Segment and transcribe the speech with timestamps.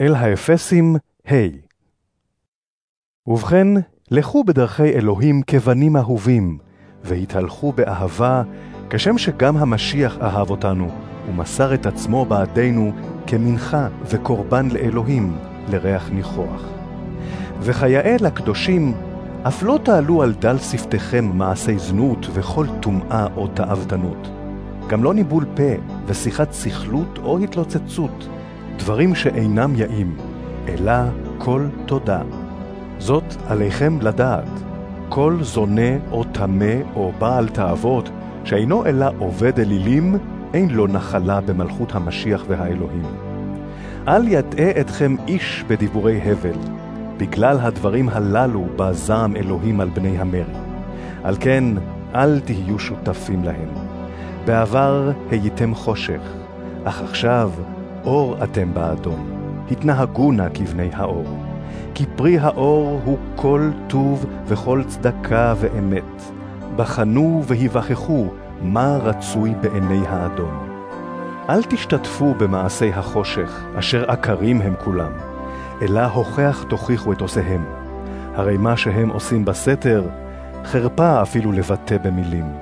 [0.00, 0.96] אל האפסים,
[1.30, 1.34] ה'
[3.26, 3.66] ובכן,
[4.10, 6.58] לכו בדרכי אלוהים כבנים אהובים,
[7.04, 8.42] והתהלכו באהבה,
[8.90, 10.90] כשם שגם המשיח אהב אותנו,
[11.28, 12.92] ומסר את עצמו בעדנו
[13.26, 15.36] כמנחה וקורבן לאלוהים,
[15.68, 16.62] לריח ניחוח.
[17.60, 18.94] וכיאה לקדושים,
[19.48, 24.28] אף לא תעלו על דל שפתיכם מעשי זנות וכל טומאה או תאוותנות.
[24.88, 25.72] גם לא ניבול פה
[26.06, 28.28] ושיחת סכלות או התלוצצות,
[28.78, 30.16] דברים שאינם יאים,
[30.68, 30.92] אלא
[31.38, 32.22] כל תודה.
[32.98, 34.48] זאת עליכם לדעת,
[35.08, 38.10] כל זונה או טמא או בעל תאוות,
[38.44, 40.16] שאינו אלא עובד אלילים,
[40.54, 43.06] אין לו נחלה במלכות המשיח והאלוהים.
[44.08, 46.58] אל יטעה אתכם איש בדיבורי הבל,
[47.16, 50.44] בגלל הדברים הללו בא זעם אלוהים על בני המרי.
[51.24, 51.64] על כן,
[52.14, 53.68] אל תהיו שותפים להם.
[54.44, 56.20] בעבר הייתם חושך,
[56.84, 57.50] אך עכשיו
[58.04, 59.30] אור אתם באדום.
[59.70, 61.26] התנהגו נא כבני האור.
[61.94, 66.22] כי פרי האור הוא כל טוב וכל צדקה ואמת.
[66.76, 68.26] בחנו והיווכחו
[68.62, 70.68] מה רצוי בעיני האדון.
[71.48, 75.12] אל תשתתפו במעשי החושך, אשר עקרים הם כולם,
[75.82, 77.64] אלא הוכח תוכיחו את עושיהם.
[78.34, 80.04] הרי מה שהם עושים בסתר,
[80.64, 82.52] חרפה אפילו לבטא במילים.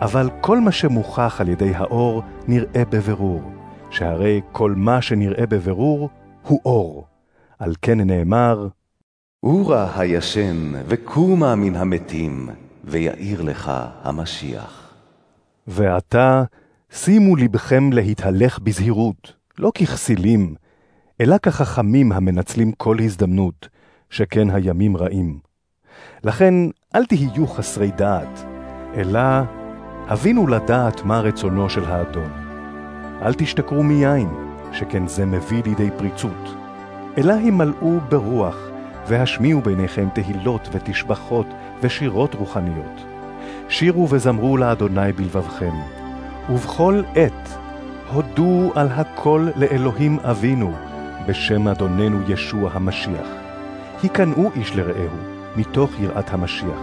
[0.00, 3.42] אבל כל מה שמוכח על ידי האור נראה בבירור,
[3.90, 6.08] שהרי כל מה שנראה בבירור
[6.42, 7.06] הוא אור.
[7.58, 8.68] על כן נאמר,
[9.42, 12.48] אורה הישן וקומה מן המתים,
[12.84, 13.72] ויאיר לך
[14.02, 14.94] המשיח.
[15.66, 16.44] ועתה
[16.92, 20.54] שימו לבכם להתהלך בזהירות, לא ככסילים,
[21.20, 23.68] אלא כחכמים המנצלים כל הזדמנות,
[24.10, 25.38] שכן הימים רעים.
[26.24, 26.54] לכן
[26.94, 28.44] אל תהיו חסרי דעת,
[28.94, 29.20] אלא
[30.06, 32.47] הבינו לדעת מה רצונו של האדון.
[33.22, 34.28] אל תשתכרו מיין,
[34.72, 36.54] שכן זה מביא לידי פריצות,
[37.18, 38.56] אלא הימלאו ברוח,
[39.08, 41.46] והשמיעו ביניכם תהילות ותשבחות
[41.82, 43.04] ושירות רוחניות.
[43.68, 45.74] שירו וזמרו לאדוני בלבבכם,
[46.50, 47.58] ובכל עת
[48.12, 50.72] הודו על הכל לאלוהים אבינו,
[51.26, 53.28] בשם אדוננו ישוע המשיח.
[54.02, 55.16] היכנעו איש לרעהו,
[55.56, 56.80] מתוך יראת המשיח.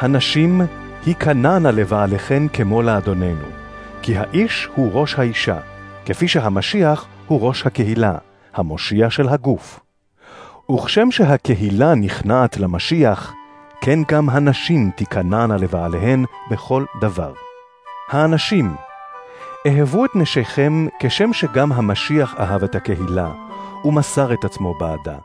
[0.00, 0.60] הנשים
[1.06, 3.63] היכנענה לבעליכן כמו לאדוננו,
[4.04, 5.58] כי האיש הוא ראש האישה,
[6.06, 8.14] כפי שהמשיח הוא ראש הקהילה,
[8.54, 9.80] המושיע של הגוף.
[10.70, 13.32] וכשם שהקהילה נכנעת למשיח,
[13.80, 17.32] כן גם הנשים תיכנענה לבעליהן בכל דבר.
[18.10, 18.74] האנשים,
[19.66, 23.32] אהבו את נשיכם כשם שגם המשיח אהב את הקהילה,
[23.84, 25.16] ומסר את עצמו בעדה,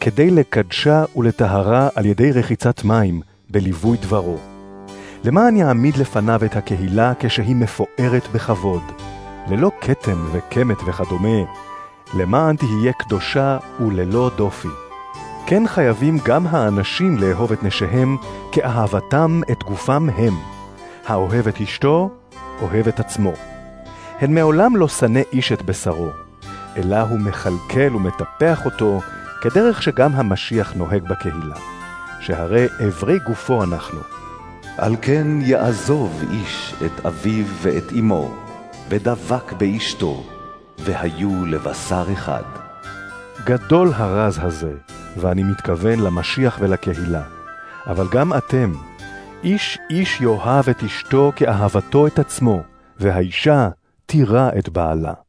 [0.00, 3.20] כדי לקדשה ולטהרה על ידי רחיצת מים,
[3.50, 4.55] בליווי דברו.
[5.24, 8.82] למען יעמיד לפניו את הקהילה כשהיא מפוארת בכבוד,
[9.48, 11.38] ללא כתם וקמת וכדומה,
[12.14, 14.68] למען תהיה קדושה וללא דופי.
[15.46, 18.16] כן חייבים גם האנשים לאהוב את נשיהם
[18.52, 20.34] כאהבתם את גופם הם.
[21.06, 22.10] האוהב את אשתו,
[22.62, 23.32] אוהב את עצמו.
[24.20, 26.08] הן מעולם לא שנא איש את בשרו,
[26.76, 29.00] אלא הוא מכלכל ומטפח אותו,
[29.40, 31.56] כדרך שגם המשיח נוהג בקהילה,
[32.20, 34.00] שהרי אברי גופו אנחנו.
[34.78, 38.34] על כן יעזוב איש את אביו ואת אמו,
[38.88, 40.24] ודבק באשתו,
[40.78, 42.42] והיו לבשר אחד.
[43.44, 44.72] גדול הרז הזה,
[45.16, 47.22] ואני מתכוון למשיח ולקהילה.
[47.86, 48.72] אבל גם אתם,
[49.44, 52.62] איש איש יאהב את אשתו כאהבתו את עצמו,
[52.98, 53.68] והאישה
[54.06, 55.25] תירא את בעלה.